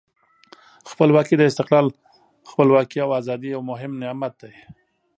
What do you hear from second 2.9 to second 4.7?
او آزادۍ یو مهم نعمت دی.